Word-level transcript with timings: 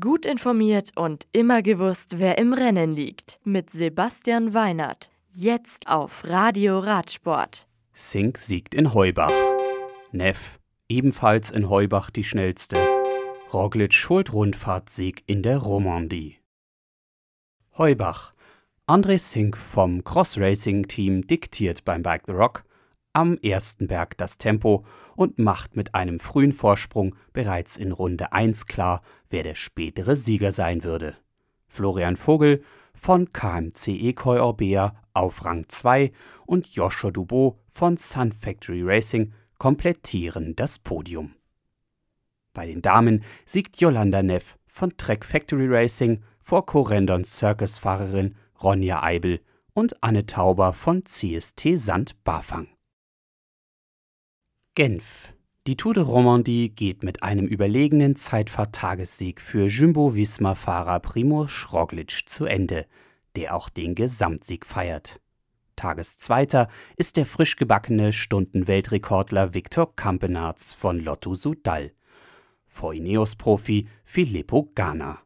Gut 0.00 0.24
informiert 0.24 0.92
und 0.96 1.26
immer 1.32 1.60
gewusst, 1.60 2.18
wer 2.18 2.38
im 2.38 2.54
Rennen 2.54 2.94
liegt. 2.94 3.38
Mit 3.44 3.68
Sebastian 3.68 4.54
Weinert. 4.54 5.10
Jetzt 5.30 5.88
auf 5.88 6.24
Radio 6.24 6.78
Radsport. 6.78 7.66
Sink 7.92 8.38
siegt 8.38 8.74
in 8.74 8.94
Heubach. 8.94 9.30
Neff 10.10 10.58
ebenfalls 10.88 11.50
in 11.50 11.68
Heubach 11.68 12.08
die 12.08 12.24
schnellste. 12.24 12.78
Roglic 13.52 14.06
holt 14.08 14.32
Rundfahrtsieg 14.32 15.22
in 15.26 15.42
der 15.42 15.58
Romandie. 15.58 16.38
Heubach. 17.76 18.32
André 18.86 19.18
Sink 19.18 19.54
vom 19.54 20.02
Cross 20.02 20.38
Racing 20.38 20.88
Team 20.88 21.26
diktiert 21.26 21.84
beim 21.84 22.02
Bike 22.02 22.22
the 22.24 22.32
Rock 22.32 22.64
am 23.14 23.38
ersten 23.38 23.86
Berg 23.86 24.18
das 24.18 24.36
Tempo 24.36 24.84
und 25.16 25.38
macht 25.38 25.76
mit 25.76 25.94
einem 25.94 26.20
frühen 26.20 26.52
Vorsprung 26.52 27.16
bereits 27.32 27.76
in 27.76 27.92
Runde 27.92 28.32
1 28.32 28.66
klar, 28.66 29.00
wer 29.30 29.42
der 29.42 29.54
spätere 29.54 30.16
Sieger 30.16 30.52
sein 30.52 30.84
würde. 30.84 31.16
Florian 31.68 32.16
Vogel 32.16 32.62
von 32.94 33.32
KMC 33.32 33.88
Ekoi 33.88 34.40
Orbea 34.40 34.94
auf 35.12 35.44
Rang 35.44 35.64
2 35.68 36.12
und 36.46 36.66
Joshua 36.68 37.10
Dubot 37.10 37.56
von 37.70 37.96
Sun 37.96 38.32
Factory 38.32 38.82
Racing 38.82 39.32
komplettieren 39.58 40.54
das 40.56 40.78
Podium. 40.78 41.34
Bei 42.52 42.66
den 42.66 42.82
Damen 42.82 43.24
siegt 43.46 43.80
Yolanda 43.80 44.22
Neff 44.22 44.58
von 44.66 44.96
Trek 44.96 45.24
Factory 45.24 45.66
Racing 45.68 46.22
vor 46.40 46.66
Corendon 46.66 47.24
Circus-Fahrerin 47.24 48.34
Ronja 48.62 49.02
Eibel 49.02 49.40
und 49.72 50.02
Anne 50.02 50.26
Tauber 50.26 50.72
von 50.72 51.04
CST 51.04 51.76
Sand 51.76 52.22
Bafang. 52.22 52.73
Genf. 54.76 55.32
Die 55.68 55.76
Tour 55.76 55.94
de 55.94 56.02
Romandie 56.02 56.68
geht 56.68 57.04
mit 57.04 57.22
einem 57.22 57.46
überlegenen 57.46 58.16
Zeitfahrttagessieg 58.16 59.40
für 59.40 59.68
Jumbo-Visma-Fahrer 59.68 60.98
Primoz 60.98 61.68
Roglic 61.72 62.24
zu 62.26 62.44
Ende, 62.44 62.86
der 63.36 63.54
auch 63.54 63.68
den 63.68 63.94
Gesamtsieg 63.94 64.66
feiert. 64.66 65.20
Tageszweiter 65.76 66.66
ist 66.96 67.16
der 67.16 67.24
frisch 67.24 67.54
gebackene 67.54 68.12
Stundenweltrekordler 68.12 69.54
Viktor 69.54 69.94
Kampenarz 69.94 70.72
von 70.72 70.98
Lotto 70.98 71.36
Sudal. 71.36 71.92
Vor 72.66 72.94
Ineos-Profi 72.94 73.86
Filippo 74.02 74.72
Ganna. 74.74 75.20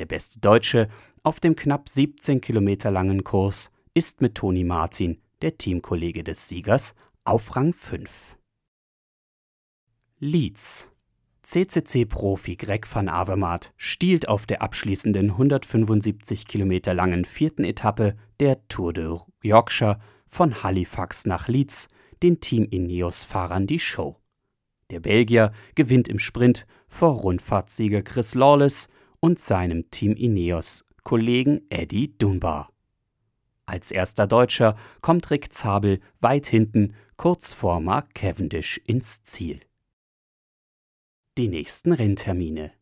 Der 0.00 0.06
beste 0.06 0.40
Deutsche 0.40 0.88
auf 1.22 1.38
dem 1.38 1.54
knapp 1.54 1.88
17 1.88 2.40
Kilometer 2.40 2.90
langen 2.90 3.22
Kurs 3.22 3.70
ist 3.94 4.20
mit 4.20 4.34
Toni 4.34 4.64
Martin, 4.64 5.20
der 5.42 5.58
Teamkollege 5.58 6.24
des 6.24 6.48
Siegers, 6.48 6.96
auf 7.22 7.54
Rang 7.54 7.72
5. 7.72 8.36
Leeds. 10.26 10.90
CCC-Profi 11.42 12.56
Greg 12.56 12.86
van 12.90 13.10
Avermaet 13.10 13.74
stiehlt 13.76 14.26
auf 14.26 14.46
der 14.46 14.62
abschließenden 14.62 15.32
175 15.32 16.46
Kilometer 16.46 16.94
langen 16.94 17.26
vierten 17.26 17.62
Etappe 17.62 18.16
der 18.40 18.66
Tour 18.68 18.94
de 18.94 19.18
Yorkshire 19.42 19.98
von 20.26 20.62
Halifax 20.62 21.26
nach 21.26 21.46
Leeds 21.48 21.88
den 22.22 22.40
Team 22.40 22.64
Ineos-Fahrern 22.64 23.66
die 23.66 23.78
Show. 23.78 24.16
Der 24.88 25.00
Belgier 25.00 25.52
gewinnt 25.74 26.08
im 26.08 26.18
Sprint 26.18 26.66
vor 26.88 27.16
Rundfahrtsieger 27.16 28.00
Chris 28.00 28.34
Lawless 28.34 28.88
und 29.20 29.38
seinem 29.38 29.90
Team 29.90 30.14
Ineos-Kollegen 30.14 31.66
Eddie 31.68 32.16
Dunbar. 32.16 32.70
Als 33.66 33.90
erster 33.90 34.26
Deutscher 34.26 34.74
kommt 35.02 35.30
Rick 35.30 35.52
Zabel 35.52 36.00
weit 36.20 36.46
hinten, 36.46 36.94
kurz 37.18 37.52
vor 37.52 37.80
Mark 37.80 38.14
Cavendish, 38.14 38.80
ins 38.86 39.22
Ziel 39.22 39.60
die 41.38 41.48
nächsten 41.48 41.92
Renntermine. 41.92 42.72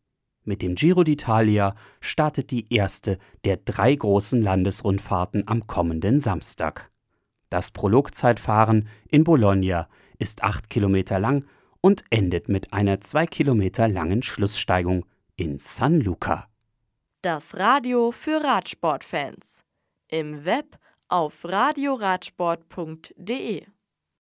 Mit 0.43 0.61
dem 0.61 0.75
Giro 0.75 1.01
d'Italia 1.01 1.73
startet 2.01 2.51
die 2.51 2.71
erste 2.73 3.17
der 3.45 3.57
drei 3.57 3.95
großen 3.95 4.39
Landesrundfahrten 4.41 5.47
am 5.47 5.65
kommenden 5.67 6.19
Samstag. 6.19 6.91
Das 7.49 7.71
Prologzeitfahren 7.71 8.89
in 9.07 9.23
Bologna 9.23 9.87
ist 10.19 10.43
acht 10.43 10.69
Kilometer 10.69 11.17
lang 11.19 11.45
und 11.81 12.03
endet 12.09 12.49
mit 12.49 12.73
einer 12.73 12.99
zwei 13.01 13.25
Kilometer 13.25 13.87
langen 13.87 14.21
Schlusssteigung 14.21 15.05
in 15.35 15.57
San 15.59 16.01
Luca. 16.01 16.47
Das 17.21 17.57
Radio 17.57 18.11
für 18.11 18.43
Radsportfans. 18.43 19.63
Im 20.09 20.43
Web 20.45 20.77
auf 21.07 21.45
radioradsport.de 21.45 23.65